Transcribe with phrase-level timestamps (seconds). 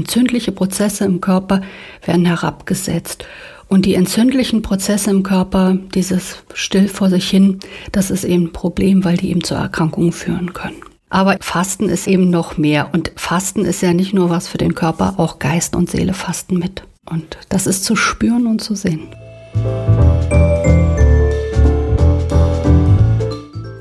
[0.00, 1.60] entzündliche Prozesse im Körper
[2.04, 3.24] werden herabgesetzt.
[3.68, 7.60] Und die entzündlichen Prozesse im Körper, dieses still vor sich hin,
[7.92, 10.82] das ist eben ein Problem, weil die eben zu Erkrankungen führen können.
[11.08, 12.90] Aber Fasten ist eben noch mehr.
[12.92, 16.58] Und Fasten ist ja nicht nur was für den Körper, auch Geist und Seele fasten
[16.58, 16.82] mit.
[17.08, 19.08] Und das ist zu spüren und zu sehen.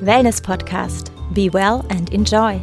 [0.02, 1.12] Wellness Podcast.
[1.34, 2.60] Be well and enjoy.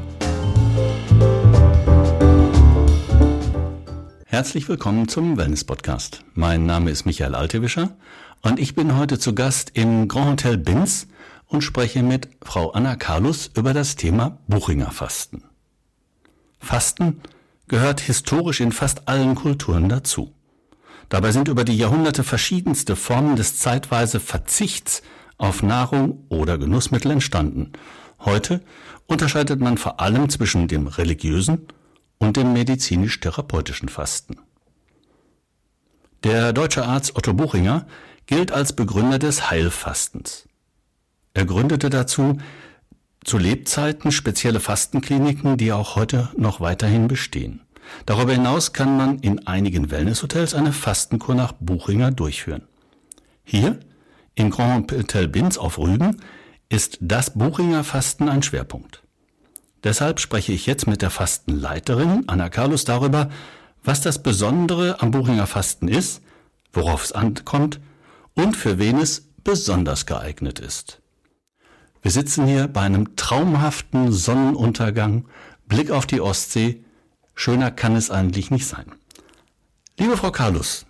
[4.36, 6.22] Herzlich willkommen zum Wellness Podcast.
[6.34, 7.96] Mein Name ist Michael Altewischer
[8.42, 11.06] und ich bin heute zu Gast im Grand Hotel Binz
[11.46, 15.42] und spreche mit Frau Anna Carlus über das Thema Buchinger Fasten.
[16.58, 17.22] Fasten
[17.66, 20.34] gehört historisch in fast allen Kulturen dazu.
[21.08, 25.00] Dabei sind über die Jahrhunderte verschiedenste Formen des zeitweise Verzichts
[25.38, 27.72] auf Nahrung oder Genussmittel entstanden.
[28.20, 28.60] Heute
[29.06, 31.68] unterscheidet man vor allem zwischen dem religiösen
[32.18, 34.36] und dem medizinisch-therapeutischen Fasten.
[36.24, 37.86] Der deutsche Arzt Otto Buchinger
[38.26, 40.48] gilt als Begründer des Heilfastens.
[41.34, 42.38] Er gründete dazu
[43.24, 47.60] zu Lebzeiten spezielle Fastenkliniken, die auch heute noch weiterhin bestehen.
[48.04, 52.62] Darüber hinaus kann man in einigen Wellnesshotels eine Fastenkur nach Buchinger durchführen.
[53.44, 53.78] Hier,
[54.34, 56.20] im Grand Hotel Binz auf Rügen,
[56.68, 59.02] ist das Buchinger Fasten ein Schwerpunkt.
[59.86, 63.30] Deshalb spreche ich jetzt mit der Fastenleiterin Anna Carlos darüber,
[63.84, 66.22] was das Besondere am Buchinger Fasten ist,
[66.72, 67.78] worauf es ankommt
[68.34, 71.00] und für wen es besonders geeignet ist.
[72.02, 75.28] Wir sitzen hier bei einem traumhaften Sonnenuntergang,
[75.68, 76.84] Blick auf die Ostsee.
[77.36, 78.86] Schöner kann es eigentlich nicht sein.
[80.00, 80.86] Liebe Frau Carlos,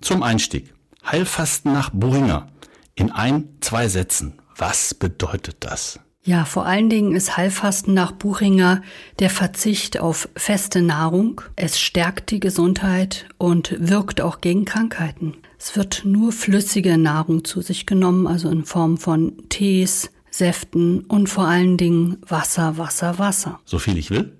[0.00, 0.72] zum Einstieg.
[1.04, 2.48] Heilfasten nach Buchinger.
[2.94, 4.40] In ein, zwei Sätzen.
[4.56, 6.00] Was bedeutet das?
[6.24, 8.82] Ja, vor allen Dingen ist Heilfasten nach Buchinger
[9.18, 11.40] der Verzicht auf feste Nahrung.
[11.56, 15.36] Es stärkt die Gesundheit und wirkt auch gegen Krankheiten.
[15.58, 21.28] Es wird nur flüssige Nahrung zu sich genommen, also in Form von Tees, Säften und
[21.28, 23.60] vor allen Dingen Wasser, Wasser, Wasser.
[23.64, 24.36] So viel ich will?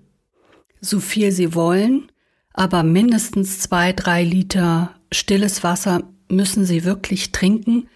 [0.81, 2.13] So viel Sie wollen,
[2.53, 7.89] aber mindestens zwei, drei Liter stilles Wasser müssen Sie wirklich trinken.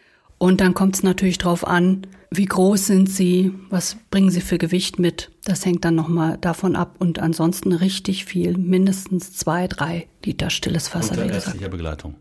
[0.43, 3.55] Und dann kommt es natürlich darauf an, wie groß sind sie?
[3.71, 5.31] Was bringen sie für Gewicht mit?
[5.45, 6.97] Das hängt dann nochmal davon ab.
[6.99, 11.13] Und ansonsten richtig viel, mindestens zwei, drei Liter stilles Wasser.
[11.13, 12.17] Unter ärztlicher Begleitung.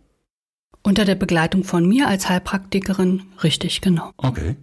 [0.83, 4.11] Unter der Begleitung von mir als Heilpraktikerin, richtig, genau.
[4.17, 4.55] Okay.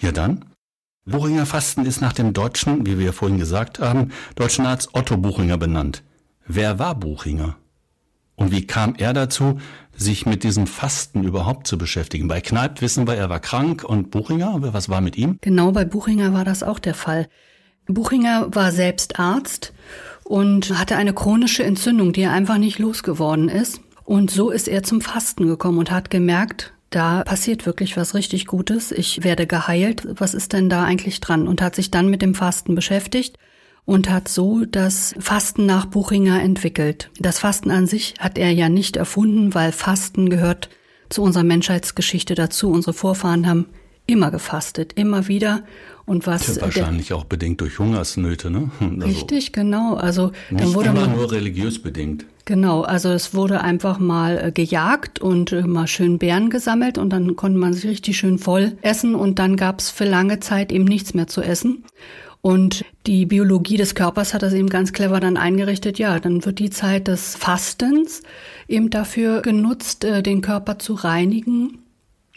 [0.00, 0.44] Ja dann.
[1.04, 5.56] Buchinger Fasten ist nach dem deutschen, wie wir vorhin gesagt haben, deutschen Arzt Otto Buchinger
[5.56, 6.02] benannt.
[6.48, 7.56] Wer war Buchinger?
[8.36, 9.60] Und wie kam er dazu,
[9.96, 12.26] sich mit diesem Fasten überhaupt zu beschäftigen?
[12.26, 15.38] Bei Kneipp wissen wir, er war krank und Buchinger, was war mit ihm?
[15.40, 17.28] Genau, bei Buchinger war das auch der Fall.
[17.86, 19.72] Buchinger war selbst Arzt
[20.24, 23.80] und hatte eine chronische Entzündung, die er einfach nicht losgeworden ist.
[24.04, 28.46] Und so ist er zum Fasten gekommen und hat gemerkt, da passiert wirklich was richtig
[28.46, 28.92] Gutes.
[28.92, 30.06] Ich werde geheilt.
[30.18, 31.48] Was ist denn da eigentlich dran?
[31.48, 33.38] Und hat sich dann mit dem Fasten beschäftigt
[33.86, 37.10] und hat so das Fasten nach Buchinger entwickelt.
[37.18, 40.70] Das Fasten an sich hat er ja nicht erfunden, weil Fasten gehört
[41.10, 42.70] zu unserer Menschheitsgeschichte dazu.
[42.70, 43.66] Unsere Vorfahren haben
[44.06, 45.62] immer gefastet, immer wieder.
[46.06, 48.70] Und was ja, wahrscheinlich auch bedingt durch Hungersnöte, ne?
[48.80, 49.94] Also richtig, genau.
[49.94, 52.26] Also nicht dann wurde man, nur religiös bedingt.
[52.44, 57.10] Genau, also es wurde einfach mal äh, gejagt und äh, mal schön Beeren gesammelt und
[57.10, 60.70] dann konnte man sich richtig schön voll essen und dann gab es für lange Zeit
[60.70, 61.84] eben nichts mehr zu essen.
[62.44, 65.98] Und die Biologie des Körpers hat das eben ganz clever dann eingerichtet.
[65.98, 68.22] Ja, dann wird die Zeit des Fastens
[68.68, 71.78] eben dafür genutzt, äh, den Körper zu reinigen,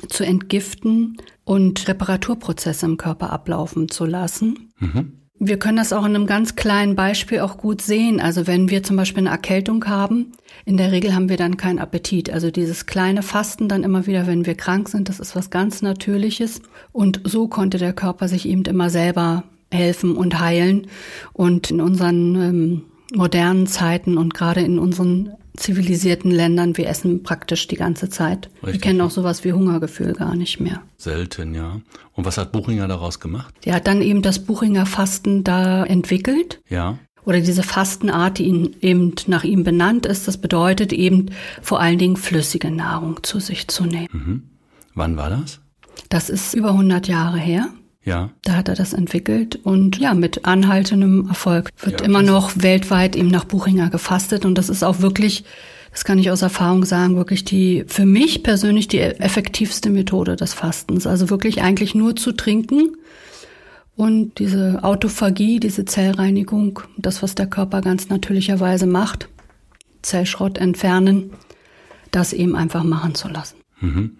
[0.07, 4.71] zu entgiften und Reparaturprozesse im Körper ablaufen zu lassen.
[4.79, 5.11] Mhm.
[5.39, 8.21] Wir können das auch in einem ganz kleinen Beispiel auch gut sehen.
[8.21, 10.31] Also wenn wir zum Beispiel eine Erkältung haben,
[10.63, 12.29] in der Regel haben wir dann keinen Appetit.
[12.29, 15.81] Also dieses kleine Fasten dann immer wieder, wenn wir krank sind, das ist was ganz
[15.81, 16.61] Natürliches.
[16.93, 20.87] Und so konnte der Körper sich eben immer selber helfen und heilen.
[21.33, 22.81] Und in unseren ähm,
[23.13, 28.49] modernen Zeiten und gerade in unseren zivilisierten Ländern, wir essen praktisch die ganze Zeit.
[28.57, 28.73] Richtig.
[28.73, 30.81] Wir kennen auch sowas wie Hungergefühl gar nicht mehr.
[30.97, 31.81] Selten, ja.
[32.13, 33.53] Und was hat Buchinger daraus gemacht?
[33.65, 36.61] Der hat dann eben das Buchinger Fasten da entwickelt.
[36.69, 36.99] Ja.
[37.25, 40.27] Oder diese Fastenart, die ihn eben nach ihm benannt ist.
[40.27, 41.31] Das bedeutet eben
[41.61, 44.07] vor allen Dingen flüssige Nahrung zu sich zu nehmen.
[44.13, 44.43] Mhm.
[44.95, 45.59] Wann war das?
[46.09, 47.67] Das ist über 100 Jahre her.
[48.07, 48.29] Ja.
[48.43, 53.17] Da hat er das entwickelt und ja, mit anhaltendem Erfolg wird ja, immer noch weltweit
[53.17, 55.43] eben nach Buchinger gefastet und das ist auch wirklich,
[55.91, 60.53] das kann ich aus Erfahrung sagen, wirklich die, für mich persönlich die effektivste Methode des
[60.53, 61.05] Fastens.
[61.05, 62.95] Also wirklich eigentlich nur zu trinken
[63.97, 69.27] und diese Autophagie, diese Zellreinigung, das, was der Körper ganz natürlicherweise macht,
[70.01, 71.31] Zellschrott entfernen,
[72.11, 73.57] das eben einfach machen zu lassen.
[73.81, 74.11] Mhm.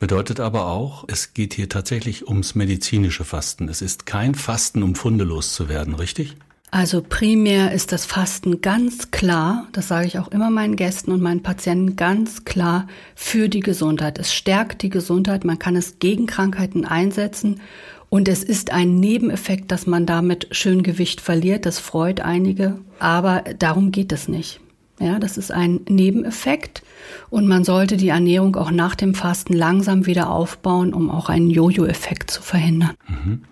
[0.00, 3.68] Bedeutet aber auch, es geht hier tatsächlich ums medizinische Fasten.
[3.68, 6.36] Es ist kein Fasten, um Funde loszuwerden, richtig?
[6.70, 11.20] Also primär ist das Fasten ganz klar, das sage ich auch immer meinen Gästen und
[11.20, 14.18] meinen Patienten ganz klar für die Gesundheit.
[14.18, 17.60] Es stärkt die Gesundheit, man kann es gegen Krankheiten einsetzen
[18.08, 21.66] und es ist ein Nebeneffekt, dass man damit schön Gewicht verliert.
[21.66, 24.60] Das freut einige, aber darum geht es nicht.
[25.00, 26.82] Ja, das ist ein Nebeneffekt
[27.30, 31.48] und man sollte die Ernährung auch nach dem Fasten langsam wieder aufbauen, um auch einen
[31.48, 32.94] Jojo-Effekt zu verhindern.
[33.08, 33.42] Mhm.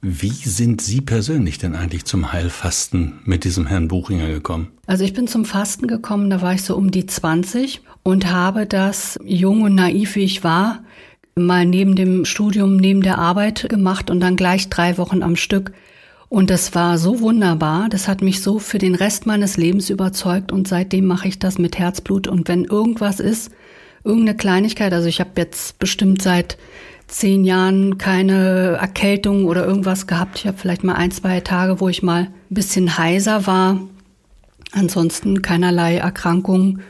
[0.00, 4.68] Wie sind Sie persönlich denn eigentlich zum Heilfasten mit diesem Herrn Buchinger gekommen?
[4.86, 8.66] Also ich bin zum Fasten gekommen, da war ich so um die 20 und habe
[8.66, 10.84] das jung und naiv wie ich war,
[11.34, 15.72] mal neben dem Studium, neben der Arbeit gemacht und dann gleich drei Wochen am Stück.
[16.28, 20.50] Und das war so wunderbar, das hat mich so für den Rest meines Lebens überzeugt
[20.50, 23.52] und seitdem mache ich das mit Herzblut und wenn irgendwas ist,
[24.02, 26.58] irgendeine Kleinigkeit, also ich habe jetzt bestimmt seit
[27.06, 30.38] zehn Jahren keine Erkältung oder irgendwas gehabt.
[30.38, 33.80] Ich habe vielleicht mal ein, zwei Tage, wo ich mal ein bisschen heiser war.
[34.72, 36.80] Ansonsten keinerlei Erkrankung.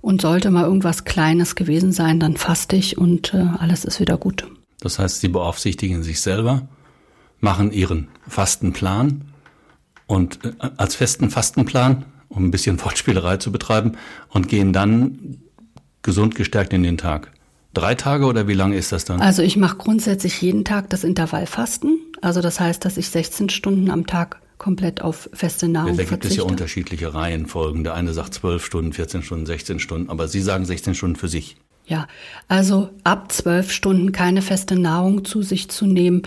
[0.00, 4.16] Und sollte mal irgendwas Kleines gewesen sein, dann faste ich und äh, alles ist wieder
[4.16, 4.44] gut.
[4.80, 6.66] Das heißt, Sie beaufsichtigen sich selber,
[7.42, 9.26] machen Ihren Fastenplan
[10.06, 13.92] und äh, als festen Fastenplan, um ein bisschen Wortspielerei zu betreiben,
[14.30, 15.38] und gehen dann
[16.00, 17.30] gesund gestärkt in den Tag.
[17.74, 19.20] Drei Tage oder wie lange ist das dann?
[19.20, 21.98] Also ich mache grundsätzlich jeden Tag das Intervallfasten.
[22.20, 26.02] Also das heißt, dass ich 16 Stunden am Tag komplett auf feste Nahrung ja, Da
[26.02, 26.28] gibt verzichte.
[26.28, 27.82] es ja unterschiedliche Reihenfolgen.
[27.82, 31.28] Der eine sagt 12 Stunden, 14 Stunden, 16 Stunden, aber Sie sagen 16 Stunden für
[31.28, 31.56] sich.
[31.86, 32.06] Ja,
[32.46, 36.22] also ab 12 Stunden keine feste Nahrung zu sich zu nehmen,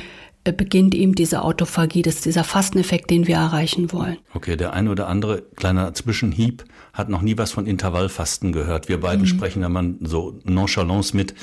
[0.52, 4.18] beginnt eben diese Autophagie, das ist dieser Fasteneffekt, den wir erreichen wollen.
[4.34, 8.88] Okay, der eine oder andere kleiner Zwischenhieb hat noch nie was von Intervallfasten gehört.
[8.88, 9.28] Wir beiden mhm.
[9.28, 11.34] sprechen da mal so nonchalance mit.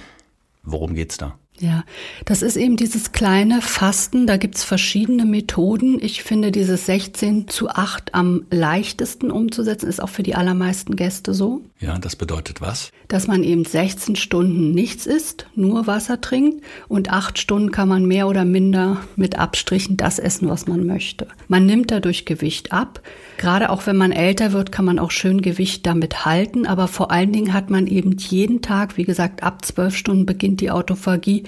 [0.62, 1.38] Worum geht's da?
[1.60, 1.84] Ja,
[2.24, 4.26] das ist eben dieses kleine Fasten.
[4.26, 5.98] Da gibt's verschiedene Methoden.
[6.02, 11.34] Ich finde dieses 16 zu 8 am leichtesten umzusetzen, ist auch für die allermeisten Gäste
[11.34, 11.60] so.
[11.78, 12.90] Ja, das bedeutet was?
[13.06, 18.06] Dass man eben 16 Stunden nichts isst, nur Wasser trinkt und 8 Stunden kann man
[18.06, 21.28] mehr oder minder mit Abstrichen das essen, was man möchte.
[21.48, 23.02] Man nimmt dadurch Gewicht ab.
[23.36, 26.66] Gerade auch wenn man älter wird, kann man auch schön Gewicht damit halten.
[26.66, 30.60] Aber vor allen Dingen hat man eben jeden Tag, wie gesagt, ab 12 Stunden beginnt
[30.60, 31.41] die Autophagie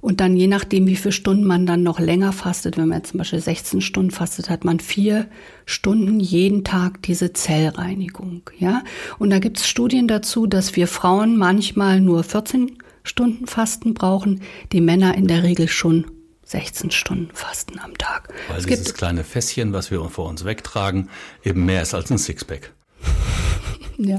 [0.00, 3.10] und dann je nachdem, wie viele Stunden man dann noch länger fastet, wenn man jetzt
[3.10, 5.26] zum Beispiel 16 Stunden fastet, hat man vier
[5.64, 8.42] Stunden jeden Tag diese Zellreinigung.
[8.56, 8.84] Ja?
[9.18, 14.42] Und da gibt es Studien dazu, dass wir Frauen manchmal nur 14 Stunden Fasten brauchen,
[14.72, 16.06] die Männer in der Regel schon
[16.44, 18.28] 16 Stunden Fasten am Tag.
[18.48, 21.08] Weil es dieses kleine Fässchen, was wir vor uns wegtragen,
[21.44, 22.72] eben mehr ist als ein Sixpack.
[23.98, 24.18] Ja,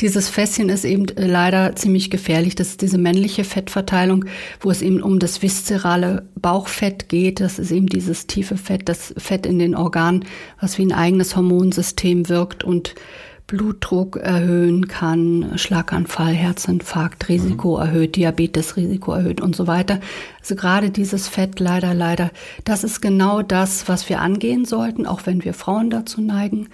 [0.00, 2.54] dieses Fässchen ist eben äh, leider ziemlich gefährlich.
[2.54, 4.26] Das ist diese männliche Fettverteilung,
[4.60, 7.40] wo es eben um das viszerale Bauchfett geht.
[7.40, 10.26] Das ist eben dieses tiefe Fett, das Fett in den Organen,
[10.60, 12.94] was wie ein eigenes Hormonsystem wirkt und
[13.46, 17.82] Blutdruck erhöhen kann, Schlaganfall, Herzinfarkt, Risiko mhm.
[17.82, 20.00] erhöht, Diabetesrisiko erhöht und so weiter.
[20.40, 22.30] Also gerade dieses Fett leider, leider,
[22.64, 26.68] das ist genau das, was wir angehen sollten, auch wenn wir Frauen dazu neigen,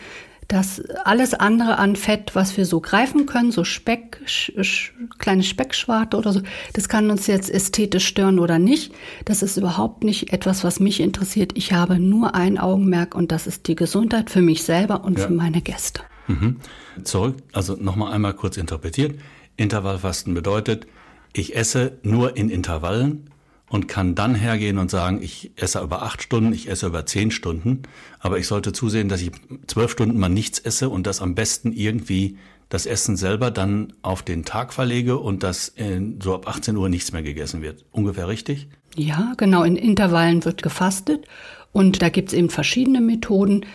[0.50, 5.44] dass alles andere an Fett, was wir so greifen können, so Speck, sch, sch, kleine
[5.44, 8.92] Speckschwarte oder so, das kann uns jetzt ästhetisch stören oder nicht.
[9.24, 11.52] Das ist überhaupt nicht etwas, was mich interessiert.
[11.54, 15.28] Ich habe nur ein Augenmerk und das ist die Gesundheit für mich selber und ja.
[15.28, 16.02] für meine Gäste.
[16.26, 16.56] Mhm.
[17.04, 19.20] Zurück, also nochmal einmal kurz interpretiert.
[19.56, 20.88] Intervallfasten bedeutet,
[21.32, 23.30] ich esse nur in Intervallen
[23.70, 27.30] und kann dann hergehen und sagen, ich esse über acht Stunden, ich esse über zehn
[27.30, 27.82] Stunden,
[28.18, 29.30] aber ich sollte zusehen, dass ich
[29.68, 32.36] zwölf Stunden mal nichts esse und das am besten irgendwie
[32.68, 35.72] das Essen selber dann auf den Tag verlege und dass
[36.20, 37.84] so ab 18 Uhr nichts mehr gegessen wird.
[37.92, 38.68] Ungefähr richtig?
[38.96, 39.62] Ja, genau.
[39.62, 41.26] In Intervallen wird gefastet
[41.72, 43.66] und da gibt's eben verschiedene Methoden.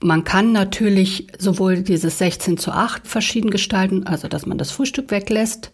[0.00, 5.10] Man kann natürlich sowohl dieses 16 zu 8 verschieden gestalten, also dass man das Frühstück
[5.10, 5.72] weglässt,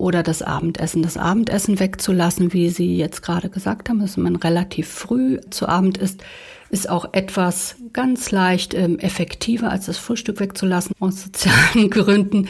[0.00, 1.02] oder das Abendessen.
[1.02, 5.98] Das Abendessen wegzulassen, wie Sie jetzt gerade gesagt haben, dass man relativ früh zu Abend
[5.98, 6.24] isst,
[6.70, 12.48] ist auch etwas ganz leicht ähm, effektiver als das Frühstück wegzulassen aus sozialen Gründen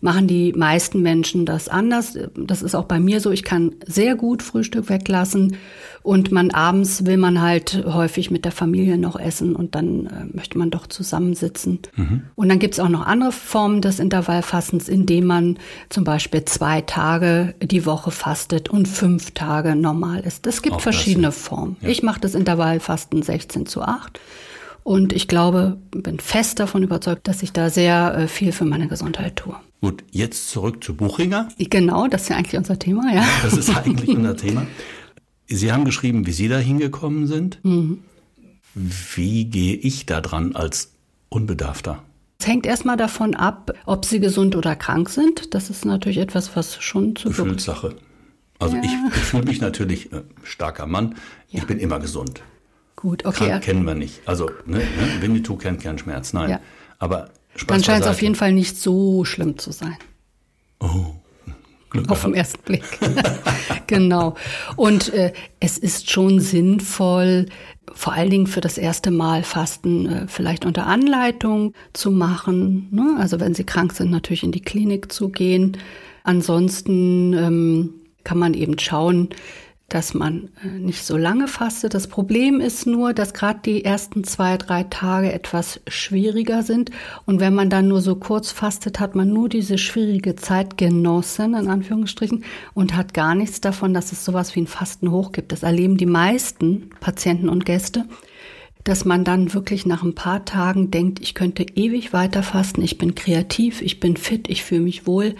[0.00, 2.16] machen die meisten Menschen das anders.
[2.36, 3.30] Das ist auch bei mir so.
[3.30, 5.56] Ich kann sehr gut Frühstück weglassen
[6.02, 10.36] und man abends will man halt häufig mit der Familie noch essen und dann äh,
[10.36, 11.80] möchte man doch zusammensitzen.
[11.96, 12.22] Mhm.
[12.36, 17.54] Und dann gibt's auch noch andere Formen des Intervallfastens, indem man zum Beispiel zwei Tage
[17.60, 20.46] die Woche fastet und fünf Tage normal ist.
[20.46, 21.48] Es gibt auch verschiedene das, ja.
[21.48, 21.76] Formen.
[21.80, 21.88] Ja.
[21.88, 24.20] Ich mache das Intervallfasten 16 zu 8
[24.82, 28.88] Und ich glaube, bin fest davon überzeugt, dass ich da sehr äh, viel für meine
[28.88, 29.54] Gesundheit tue.
[29.80, 31.48] Gut, jetzt zurück zu Buchinger.
[31.58, 33.24] Genau, das ist ja eigentlich unser Thema, ja.
[33.42, 34.66] Das ist eigentlich unser Thema.
[35.46, 37.58] Sie haben geschrieben, wie Sie da hingekommen sind.
[37.64, 38.00] Mhm.
[38.74, 40.92] Wie gehe ich da dran als
[41.28, 42.02] Unbedarfter?
[42.40, 45.54] Es hängt erstmal davon ab, ob Sie gesund oder krank sind.
[45.54, 47.96] Das ist natürlich etwas, was schon zu Gefühlssache.
[48.58, 48.82] Also ja.
[48.82, 51.16] ich, ich fühle mich natürlich äh, starker Mann.
[51.50, 51.60] Ja.
[51.60, 52.42] Ich bin immer gesund.
[52.98, 53.50] Gut, okay.
[53.50, 54.22] Krank kennen wir nicht.
[54.26, 54.84] Also ne, ne,
[55.20, 56.32] Winnetou kennt keinen Schmerz.
[56.32, 56.50] Nein.
[56.50, 56.60] Ja.
[56.98, 59.96] Aber Spaß Dann scheint es auf jeden Fall nicht so schlimm zu sein.
[60.80, 61.14] Oh.
[61.90, 62.82] Glück auf den ersten Blick.
[63.86, 64.34] genau.
[64.74, 67.46] Und äh, es ist schon sinnvoll,
[67.94, 72.88] vor allen Dingen für das erste Mal Fasten äh, vielleicht unter Anleitung zu machen.
[72.90, 73.16] Ne?
[73.20, 75.76] Also wenn Sie krank sind, natürlich in die Klinik zu gehen.
[76.24, 79.28] Ansonsten ähm, kann man eben schauen,
[79.88, 81.94] dass man äh, nicht so lange fastet.
[81.94, 86.90] Das Problem ist nur, dass gerade die ersten zwei, drei Tage etwas schwieriger sind.
[87.24, 91.54] Und wenn man dann nur so kurz fastet, hat man nur diese schwierige Zeit genossen,
[91.54, 95.52] in Anführungsstrichen, und hat gar nichts davon, dass es sowas wie ein Fasten hoch gibt.
[95.52, 98.04] Das erleben die meisten Patienten und Gäste
[98.84, 102.96] dass man dann wirklich nach ein paar Tagen denkt, ich könnte ewig weiter fasten, ich
[102.96, 105.34] bin kreativ, ich bin fit, ich fühle mich wohl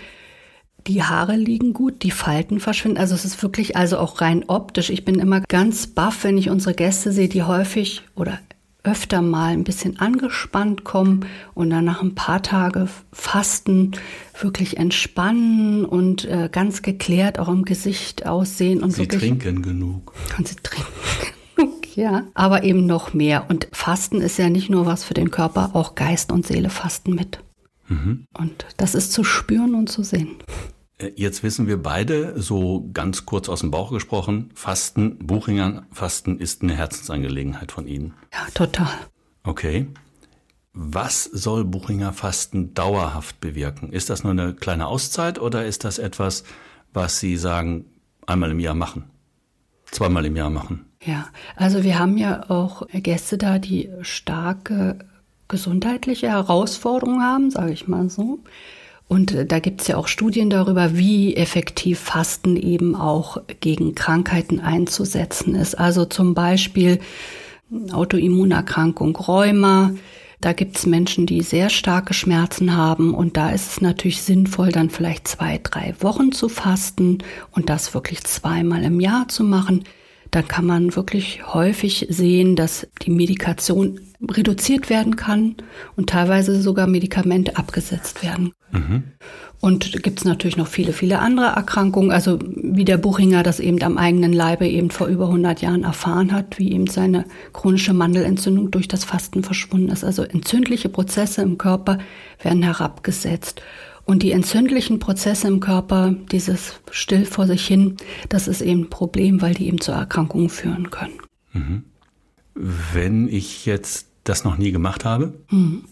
[0.89, 2.99] die Haare liegen gut, die Falten verschwinden.
[2.99, 4.91] Also es ist wirklich, also auch rein optisch.
[4.91, 8.39] Ich bin immer ganz baff, wenn ich unsere Gäste sehe, die häufig oder
[8.85, 13.93] öfter mal ein bisschen angespannt kommen und dann nach ein paar Tage Fasten
[14.41, 18.83] wirklich entspannen und äh, ganz geklärt auch im Gesicht aussehen.
[18.83, 20.15] Und sie wirklich, trinken genug.
[20.39, 20.93] Und sie trinken
[21.57, 22.25] genug, ja.
[22.35, 23.51] Aber eben noch mehr.
[23.51, 27.15] Und Fasten ist ja nicht nur was für den Körper, auch Geist und Seele fasten
[27.15, 27.41] mit.
[27.89, 28.27] Mhm.
[28.39, 30.37] Und das ist zu spüren und zu sehen.
[30.99, 36.39] Äh, jetzt wissen wir beide, so ganz kurz aus dem Bauch gesprochen, Fasten, Buchinger Fasten
[36.39, 38.15] ist eine Herzensangelegenheit von Ihnen.
[38.33, 38.93] Ja, total.
[39.45, 39.87] Okay.
[40.73, 43.93] Was soll Buchinger Fasten dauerhaft bewirken?
[43.93, 46.45] Ist das nur eine kleine Auszeit oder ist das etwas,
[46.93, 47.87] was Sie sagen,
[48.27, 49.05] einmal im Jahr machen?
[49.91, 50.85] Zweimal im Jahr machen?
[51.03, 54.99] Ja, also wir haben ja auch Gäste da, die starke
[55.49, 58.41] gesundheitliche Herausforderungen haben, sage ich mal so.
[59.09, 63.95] Und äh, da gibt es ja auch Studien darüber, wie effektiv Fasten eben auch gegen
[63.95, 65.79] Krankheiten einzusetzen ist.
[65.79, 67.01] Also zum Beispiel
[67.93, 69.93] Autoimmunerkrankung, Rheuma.
[70.41, 74.71] Da gibt es Menschen, die sehr starke Schmerzen haben und da ist es natürlich sinnvoll,
[74.71, 77.19] dann vielleicht zwei, drei Wochen zu fasten
[77.51, 79.83] und das wirklich zweimal im Jahr zu machen.
[80.31, 85.57] Da kann man wirklich häufig sehen, dass die Medikation reduziert werden kann
[85.97, 88.53] und teilweise sogar Medikamente abgesetzt werden.
[88.73, 89.05] Mhm.
[89.61, 93.83] Und gibt es natürlich noch viele, viele andere Erkrankungen, also wie der Buchinger das eben
[93.83, 98.71] am eigenen Leibe eben vor über 100 Jahren erfahren hat, wie eben seine chronische Mandelentzündung
[98.71, 100.05] durch das Fasten verschwunden ist.
[100.05, 101.99] Also entzündliche Prozesse im Körper
[102.41, 103.63] werden herabgesetzt.
[104.09, 107.99] Und die entzündlichen Prozesse im Körper, dieses still vor sich hin,
[108.31, 111.19] das ist eben ein Problem, weil die eben zu Erkrankungen führen können.
[111.53, 111.85] Mhm.
[112.55, 115.85] Wenn ich jetzt das noch nie gemacht habe, mhm.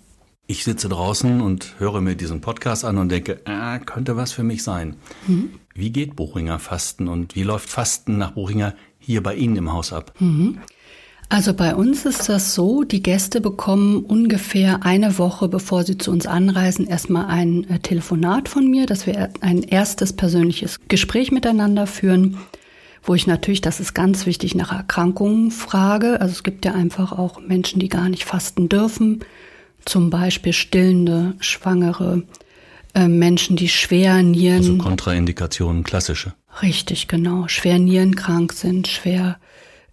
[0.46, 4.44] ich sitze draußen und höre mir diesen Podcast an und denke, ah, könnte was für
[4.44, 4.96] mich sein.
[5.26, 5.50] Mhm.
[5.74, 9.92] Wie geht Buchinger Fasten und wie läuft Fasten nach Buchinger hier bei Ihnen im Haus
[9.92, 10.14] ab?
[11.28, 16.12] Also bei uns ist das so, die Gäste bekommen ungefähr eine Woche, bevor sie zu
[16.12, 21.88] uns anreisen, erstmal ein äh, Telefonat von mir, dass wir ein erstes persönliches Gespräch miteinander
[21.88, 22.38] führen,
[23.02, 26.20] wo ich natürlich, das ist ganz wichtig, nach Erkrankungen frage.
[26.20, 29.20] Also es gibt ja einfach auch Menschen, die gar nicht fasten dürfen,
[29.84, 32.22] zum Beispiel stillende, schwangere,
[32.94, 34.58] äh, Menschen, die schwer Nieren.
[34.58, 36.34] Also Kontraindikationen, klassische.
[36.62, 37.48] Richtig, genau.
[37.48, 39.38] Schwer nierenkrank sind, schwer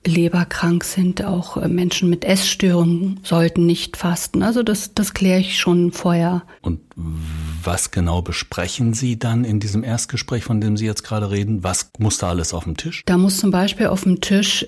[0.06, 4.44] leberkrank sind, auch äh, Menschen mit Essstörungen sollten nicht fasten.
[4.44, 6.44] Also das, das kläre ich schon vorher.
[6.62, 11.64] Und was genau besprechen Sie dann in diesem Erstgespräch, von dem Sie jetzt gerade reden?
[11.64, 13.04] Was muss da alles auf dem Tisch?
[13.06, 14.68] Da muss zum Beispiel auf dem Tisch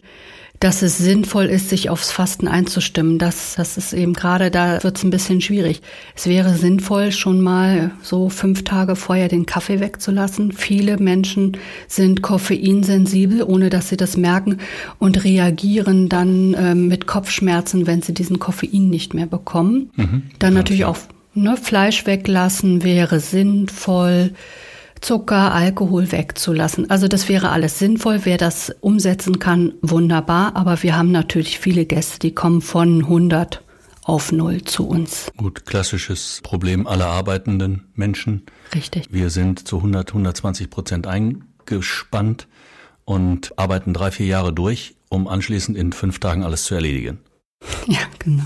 [0.66, 3.20] dass es sinnvoll ist, sich aufs Fasten einzustimmen.
[3.20, 5.84] Das, das ist eben gerade, da wird es ein bisschen schwierig.
[6.16, 10.54] Es wäre sinnvoll, schon mal so fünf Tage vorher den Kaffee wegzulassen.
[10.54, 11.58] Viele Menschen
[11.88, 14.58] sind koffeinsensibel, ohne dass sie das merken
[14.98, 19.92] und reagieren dann äh, mit Kopfschmerzen, wenn sie diesen Koffein nicht mehr bekommen.
[19.96, 20.98] Mhm, dann natürlich auch
[21.36, 24.32] ne, Fleisch weglassen wäre sinnvoll.
[25.02, 26.90] Zucker, Alkohol wegzulassen.
[26.90, 28.22] Also das wäre alles sinnvoll.
[28.24, 30.56] Wer das umsetzen kann, wunderbar.
[30.56, 33.62] Aber wir haben natürlich viele Gäste, die kommen von 100
[34.04, 35.32] auf Null zu uns.
[35.36, 38.44] Gut, klassisches Problem aller arbeitenden Menschen.
[38.74, 39.08] Richtig.
[39.12, 42.48] Wir sind zu 100, 120 Prozent eingespannt
[43.04, 47.20] und arbeiten drei, vier Jahre durch, um anschließend in fünf Tagen alles zu erledigen.
[47.88, 48.46] Ja, genau.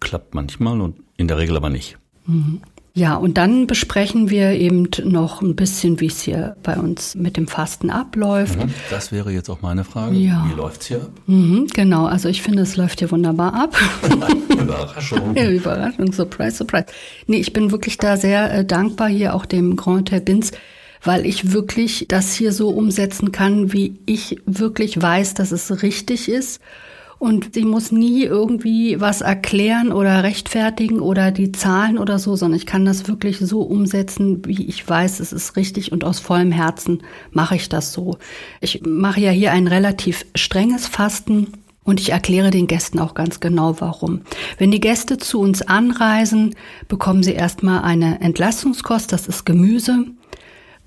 [0.00, 1.98] klappt manchmal und in der Regel aber nicht.
[2.26, 2.60] Mhm.
[3.00, 7.38] Ja, und dann besprechen wir eben noch ein bisschen, wie es hier bei uns mit
[7.38, 8.58] dem Fasten abläuft.
[8.58, 10.16] Mhm, das wäre jetzt auch meine Frage.
[10.16, 10.46] Ja.
[10.46, 11.10] Wie läuft es hier ab?
[11.24, 13.74] Mhm, genau, also ich finde, es läuft hier wunderbar ab.
[14.50, 15.34] Überraschung.
[15.34, 16.84] Ja, Überraschung, Surprise, Surprise.
[17.26, 20.50] Nee, ich bin wirklich da sehr äh, dankbar hier auch dem Grand Hotel Binz,
[21.02, 26.28] weil ich wirklich das hier so umsetzen kann, wie ich wirklich weiß, dass es richtig
[26.28, 26.60] ist
[27.20, 32.56] und sie muss nie irgendwie was erklären oder rechtfertigen oder die Zahlen oder so, sondern
[32.56, 36.50] ich kann das wirklich so umsetzen, wie ich weiß, es ist richtig und aus vollem
[36.50, 38.16] Herzen mache ich das so.
[38.62, 41.48] Ich mache ja hier ein relativ strenges Fasten.
[41.82, 44.20] Und ich erkläre den Gästen auch ganz genau, warum.
[44.58, 46.54] Wenn die Gäste zu uns anreisen,
[46.88, 50.06] bekommen sie erstmal eine Entlastungskost, das ist Gemüse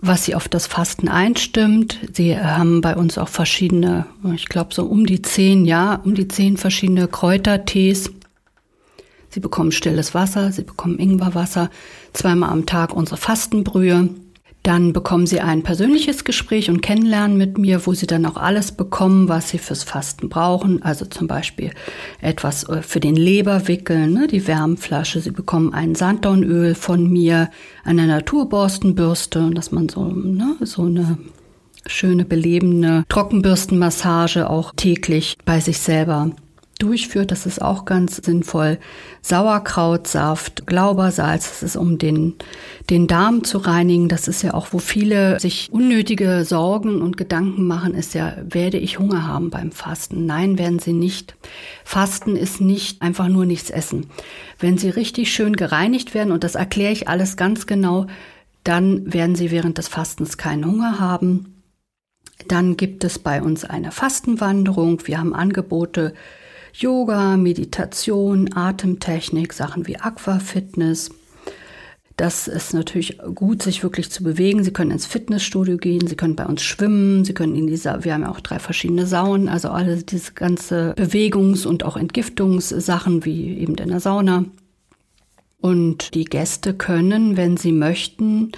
[0.06, 1.98] was sie auf das Fasten einstimmt.
[2.12, 4.06] Sie haben bei uns auch verschiedene,
[4.36, 8.12] ich glaube so um die zehn, ja, um die zehn verschiedene Kräutertees.
[9.30, 11.70] Sie bekommen stilles Wasser, sie bekommen Ingwerwasser,
[12.12, 14.10] zweimal am Tag unsere Fastenbrühe.
[14.64, 18.72] Dann bekommen Sie ein persönliches Gespräch und Kennenlernen mit mir, wo Sie dann auch alles
[18.72, 20.82] bekommen, was Sie fürs Fasten brauchen.
[20.82, 21.72] Also zum Beispiel
[22.22, 25.20] etwas äh, für den Leber wickeln, ne, die Wärmflasche.
[25.20, 27.50] Sie bekommen ein Sanddornöl von mir,
[27.84, 31.18] eine Naturborstenbürste, dass man so, ne, so eine
[31.86, 36.32] schöne belebende Trockenbürstenmassage auch täglich bei sich selber
[36.84, 37.32] durchführt.
[37.32, 38.78] Das ist auch ganz sinnvoll.
[39.22, 42.36] Sauerkrautsaft, Glaubersalz, das ist um den,
[42.90, 44.10] den Darm zu reinigen.
[44.10, 48.78] Das ist ja auch, wo viele sich unnötige Sorgen und Gedanken machen, ist ja, werde
[48.78, 50.26] ich Hunger haben beim Fasten?
[50.26, 51.36] Nein, werden sie nicht.
[51.86, 54.08] Fasten ist nicht einfach nur nichts essen.
[54.60, 58.08] Wenn sie richtig schön gereinigt werden, und das erkläre ich alles ganz genau,
[58.66, 61.62] dann werden sie während des Fastens keinen Hunger haben.
[62.48, 65.08] Dann gibt es bei uns eine Fastenwanderung.
[65.08, 66.14] Wir haben Angebote
[66.74, 71.12] Yoga, Meditation, Atemtechnik, Sachen wie Aquafitness.
[72.18, 74.64] Das ist natürlich gut, sich wirklich zu bewegen.
[74.64, 78.14] Sie können ins Fitnessstudio gehen, Sie können bei uns schwimmen, Sie können in dieser, wir
[78.14, 83.58] haben ja auch drei verschiedene Saunen, also alle diese ganze Bewegungs- und auch Entgiftungssachen wie
[83.58, 84.46] eben in der Sauna.
[85.60, 88.52] Und die Gäste können, wenn sie möchten,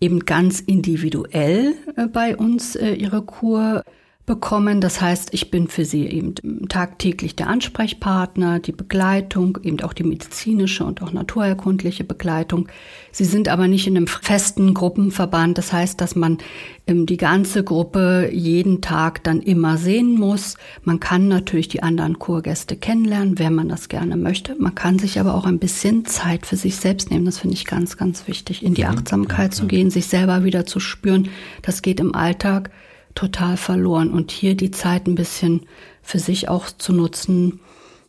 [0.00, 3.82] eben ganz individuell äh, bei uns äh, ihre Kur
[4.30, 4.80] bekommen.
[4.80, 6.36] Das heißt, ich bin für sie eben
[6.68, 12.68] tagtäglich der Ansprechpartner, die Begleitung, eben auch die medizinische und auch naturerkundliche Begleitung.
[13.10, 15.58] Sie sind aber nicht in einem festen Gruppenverband.
[15.58, 16.38] Das heißt, dass man
[16.86, 20.56] ähm, die ganze Gruppe jeden Tag dann immer sehen muss.
[20.84, 24.54] Man kann natürlich die anderen Kurgäste kennenlernen, wenn man das gerne möchte.
[24.60, 27.24] Man kann sich aber auch ein bisschen Zeit für sich selbst nehmen.
[27.24, 30.78] Das finde ich ganz, ganz wichtig, in die Achtsamkeit zu gehen, sich selber wieder zu
[30.78, 31.30] spüren.
[31.62, 32.70] Das geht im Alltag
[33.14, 34.10] total verloren.
[34.10, 35.66] Und hier die Zeit ein bisschen
[36.02, 37.60] für sich auch zu nutzen,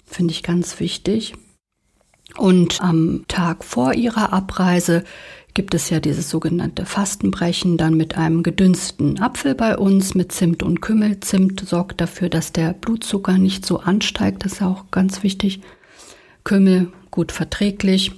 [0.06, 1.34] finde ich ganz wichtig.
[2.38, 5.04] Und am Tag vor ihrer Abreise
[5.54, 10.64] gibt es ja dieses sogenannte Fastenbrechen dann mit einem gedünsten Apfel bei uns mit Zimt
[10.64, 11.20] und Kümmel.
[11.20, 14.46] Zimt sorgt dafür, dass der Blutzucker nicht so ansteigt.
[14.46, 15.62] Das ist ja auch ganz wichtig.
[16.44, 18.14] Kümmel gut verträglich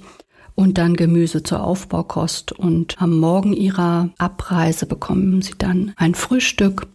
[0.54, 2.52] und dann Gemüse zur Aufbaukost.
[2.52, 6.86] Und am Morgen ihrer Abreise bekommen sie dann ein Frühstück,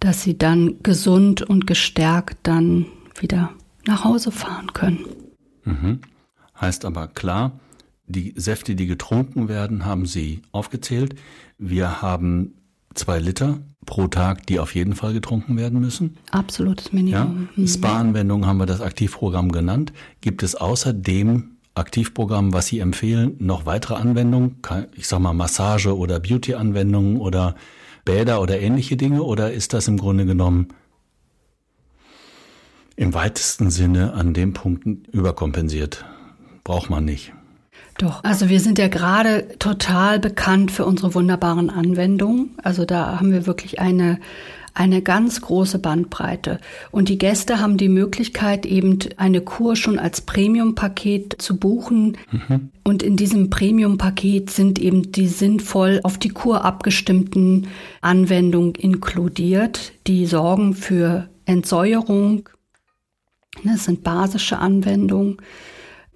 [0.00, 2.86] dass sie dann gesund und gestärkt dann
[3.18, 3.50] wieder
[3.86, 5.04] nach Hause fahren können.
[5.64, 6.00] Mhm.
[6.60, 7.60] Heißt aber klar,
[8.06, 11.14] die Säfte, die getrunken werden, haben Sie aufgezählt.
[11.58, 12.54] Wir haben
[12.94, 16.16] zwei Liter pro Tag, die auf jeden Fall getrunken werden müssen.
[16.30, 17.48] Absolutes Minimum.
[17.56, 17.62] Ja?
[17.62, 17.68] Mhm.
[17.68, 19.92] Spa-Anwendung haben wir das Aktivprogramm genannt.
[20.20, 24.56] Gibt es außerdem Aktivprogramm, was Sie empfehlen, noch weitere Anwendungen?
[24.96, 27.54] Ich sag mal Massage oder Beauty-Anwendungen oder
[28.04, 29.22] Bäder oder ähnliche Dinge?
[29.22, 30.68] Oder ist das im Grunde genommen
[32.96, 36.04] im weitesten Sinne an dem Punkt überkompensiert?
[36.64, 37.32] Braucht man nicht.
[37.98, 42.56] Doch, also wir sind ja gerade total bekannt für unsere wunderbaren Anwendungen.
[42.62, 44.18] Also da haben wir wirklich eine,
[44.80, 46.58] eine ganz große Bandbreite.
[46.90, 52.16] Und die Gäste haben die Möglichkeit, eben eine Kur schon als Premium-Paket zu buchen.
[52.30, 52.70] Mhm.
[52.82, 57.66] Und in diesem Premium-Paket sind eben die sinnvoll auf die Kur abgestimmten
[58.00, 62.48] Anwendungen inkludiert, die sorgen für Entsäuerung.
[63.62, 65.36] Das sind basische Anwendungen.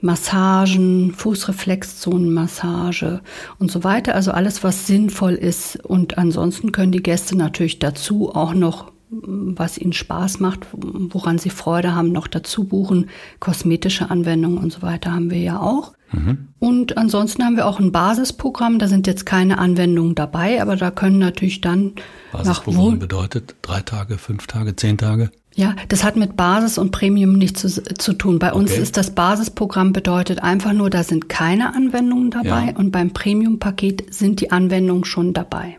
[0.05, 3.21] Massagen, Fußreflexzonenmassage
[3.59, 4.15] und so weiter.
[4.15, 5.85] Also alles, was sinnvoll ist.
[5.85, 11.51] Und ansonsten können die Gäste natürlich dazu auch noch, was ihnen Spaß macht, woran sie
[11.51, 13.09] Freude haben, noch dazu buchen.
[13.41, 15.95] Kosmetische Anwendungen und so weiter haben wir ja auch.
[16.13, 16.49] Mhm.
[16.59, 18.79] Und ansonsten haben wir auch ein Basisprogramm.
[18.79, 21.93] Da sind jetzt keine Anwendungen dabei, aber da können natürlich dann
[22.33, 25.31] Basisprogramm bedeutet drei Tage, fünf Tage, zehn Tage?
[25.57, 28.41] Ja, das hat mit Basis und Premium nichts zu, zu tun.
[28.41, 32.77] Bei uns ist das Basisprogramm bedeutet einfach nur, da sind keine Anwendungen dabei ja.
[32.77, 35.79] und beim Premium-Paket sind die Anwendungen schon dabei.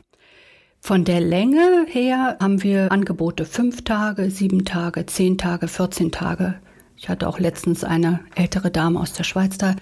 [0.79, 6.55] Von der Länge her haben wir Angebote fünf Tage, sieben Tage, zehn Tage, 14 Tage.
[6.95, 9.75] Ich hatte auch letztens eine ältere Dame aus der Schweiz da,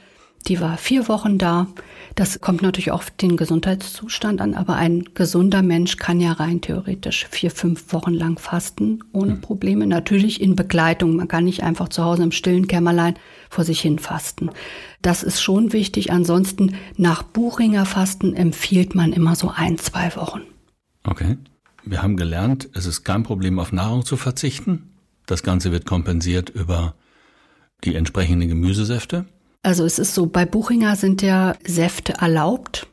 [0.48, 1.68] die war vier Wochen da.
[2.16, 6.62] Das kommt natürlich auch auf den Gesundheitszustand an, aber ein gesunder Mensch kann ja rein
[6.62, 9.42] theoretisch vier, fünf Wochen lang fasten ohne hm.
[9.42, 9.88] Probleme.
[9.88, 11.16] Natürlich in Begleitung.
[11.16, 13.16] Man kann nicht einfach zu Hause im stillen Kämmerlein
[13.50, 14.52] vor sich hin fasten.
[15.02, 16.12] Das ist schon wichtig.
[16.12, 20.42] Ansonsten nach Buchinger Fasten empfiehlt man immer so ein, zwei Wochen.
[21.04, 21.38] Okay.
[21.86, 24.94] Wir haben gelernt, es ist kein Problem, auf Nahrung zu verzichten.
[25.26, 26.96] Das Ganze wird kompensiert über
[27.84, 29.26] die entsprechenden Gemüsesäfte.
[29.64, 32.86] Also es ist so, bei Buchinger sind ja Säfte erlaubt.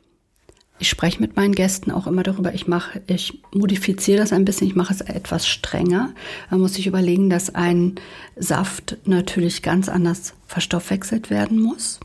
[0.79, 2.55] Ich spreche mit meinen Gästen auch immer darüber.
[2.55, 4.67] Ich mache, ich modifiziere das ein bisschen.
[4.67, 6.13] Ich mache es etwas strenger.
[6.49, 7.95] Man muss sich überlegen, dass ein
[8.37, 11.99] Saft natürlich ganz anders verstoffwechselt werden muss.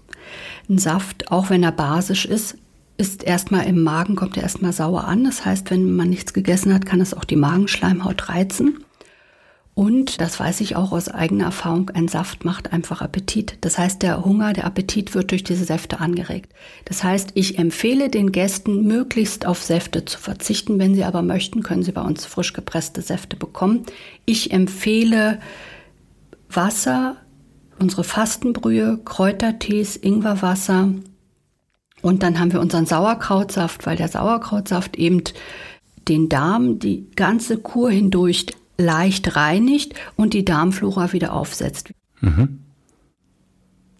[0.68, 2.58] Ein Saft, auch wenn er basisch ist,
[2.98, 5.24] ist erstmal im Magen, kommt er erstmal sauer an.
[5.24, 8.84] Das heißt, wenn man nichts gegessen hat, kann es auch die Magenschleimhaut reizen.
[9.78, 13.58] Und, das weiß ich auch aus eigener Erfahrung, ein Saft macht einfach Appetit.
[13.60, 16.54] Das heißt, der Hunger, der Appetit wird durch diese Säfte angeregt.
[16.86, 20.78] Das heißt, ich empfehle den Gästen, möglichst auf Säfte zu verzichten.
[20.78, 23.84] Wenn sie aber möchten, können sie bei uns frisch gepresste Säfte bekommen.
[24.24, 25.40] Ich empfehle
[26.48, 27.16] Wasser,
[27.78, 30.88] unsere Fastenbrühe, Kräutertees, Ingwerwasser.
[32.00, 35.22] Und dann haben wir unseren Sauerkrautsaft, weil der Sauerkrautsaft eben
[36.08, 41.92] den Darm die ganze Kur hindurch leicht reinigt und die Darmflora wieder aufsetzt.
[42.20, 42.62] Mhm.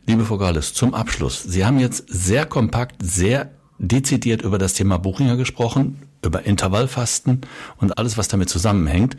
[0.06, 1.42] Liebe Frau Galles, zum Abschluss.
[1.42, 7.40] Sie haben jetzt sehr kompakt, sehr dezidiert über das Thema Buchinger gesprochen, über Intervallfasten
[7.78, 9.16] und alles, was damit zusammenhängt.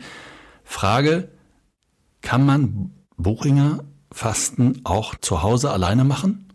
[0.64, 1.28] Frage,
[2.22, 6.48] kann man Buchinger Fasten auch zu Hause alleine machen?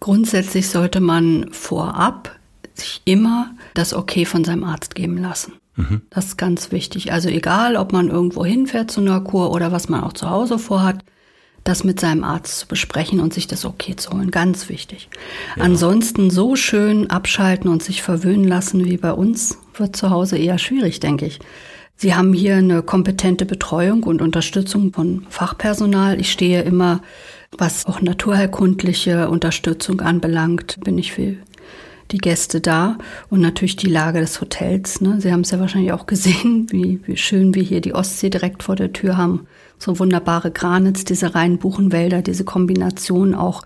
[0.00, 2.38] Grundsätzlich sollte man vorab
[2.74, 5.52] sich immer das Okay von seinem Arzt geben lassen.
[5.76, 6.02] Mhm.
[6.10, 7.12] Das ist ganz wichtig.
[7.12, 10.58] Also egal, ob man irgendwo hinfährt zu einer Kur oder was man auch zu Hause
[10.58, 11.04] vorhat,
[11.64, 14.30] das mit seinem Arzt zu besprechen und sich das okay zu holen.
[14.30, 15.08] Ganz wichtig.
[15.56, 15.64] Ja.
[15.64, 20.58] Ansonsten so schön abschalten und sich verwöhnen lassen wie bei uns wird zu Hause eher
[20.58, 21.40] schwierig, denke ich.
[21.96, 26.20] Sie haben hier eine kompetente Betreuung und Unterstützung von Fachpersonal.
[26.20, 27.00] Ich stehe immer,
[27.56, 31.36] was auch naturheilkundliche Unterstützung anbelangt, bin ich für
[32.10, 32.98] die Gäste da
[33.30, 35.00] und natürlich die Lage des Hotels.
[35.00, 35.20] Ne?
[35.20, 38.62] Sie haben es ja wahrscheinlich auch gesehen, wie, wie schön wir hier die Ostsee direkt
[38.62, 39.46] vor der Tür haben.
[39.78, 43.62] So wunderbare Granits, diese reinen Buchenwälder, diese Kombination auch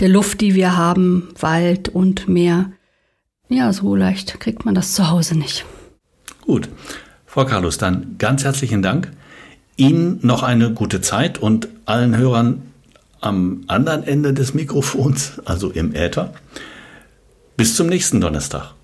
[0.00, 2.72] der Luft, die wir haben, Wald und Meer.
[3.48, 5.64] Ja, so leicht kriegt man das zu Hause nicht.
[6.42, 6.68] Gut.
[7.26, 9.10] Frau Carlos, dann ganz herzlichen Dank.
[9.76, 12.62] Ihnen noch eine gute Zeit und allen Hörern
[13.20, 16.34] am anderen Ende des Mikrofons, also im Äther,
[17.62, 18.74] bis zum nächsten Donnerstag.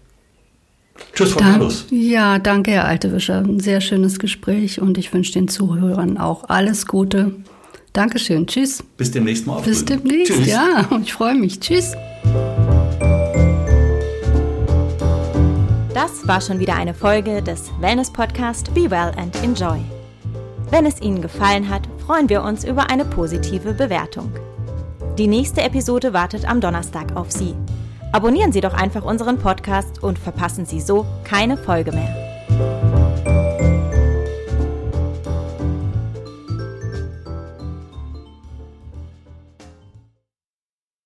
[1.12, 1.86] Tschüss, Frau Carlos.
[1.90, 3.38] Ja, danke, Herr Altewischer.
[3.38, 7.32] Ein sehr schönes Gespräch und ich wünsche den Zuhörern auch alles Gute.
[7.92, 8.46] Dankeschön.
[8.46, 8.84] Tschüss.
[8.96, 9.60] Bis demnächst mal.
[9.62, 10.46] Bis demnächst, Tschüss.
[10.46, 10.88] ja.
[11.02, 11.58] Ich freue mich.
[11.58, 11.96] Tschüss.
[15.92, 19.80] Das war schon wieder eine Folge des Wellness-Podcast Be Well and Enjoy.
[20.70, 24.30] Wenn es Ihnen gefallen hat, freuen wir uns über eine positive Bewertung.
[25.18, 27.56] Die nächste Episode wartet am Donnerstag auf Sie.
[28.10, 32.27] Abonnieren Sie doch einfach unseren Podcast und verpassen Sie so keine Folge mehr.